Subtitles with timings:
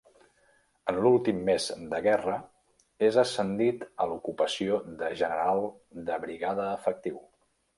[0.91, 2.37] En l'últim mes de guerra
[3.09, 5.63] és ascendit a l'ocupació de General
[6.09, 7.25] de Brigada efectiu.